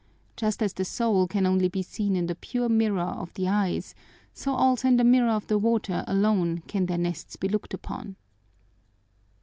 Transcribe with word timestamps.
Just 0.35 0.63
as 0.63 0.73
the 0.73 0.83
soul 0.83 1.27
can 1.27 1.45
only 1.45 1.69
be 1.69 1.83
seen 1.83 2.15
in 2.15 2.25
the 2.25 2.33
pure 2.33 2.67
mirror 2.67 3.01
of 3.03 3.31
the 3.35 3.47
eyes, 3.47 3.93
so 4.33 4.51
also 4.55 4.87
in 4.87 4.97
the 4.97 5.03
mirror 5.03 5.29
of 5.29 5.45
the 5.45 5.59
water 5.59 6.03
alone 6.07 6.63
can 6.65 6.87
their 6.87 6.97
nests 6.97 7.35
be 7.35 7.47
looked 7.47 7.75
upon." 7.75 8.15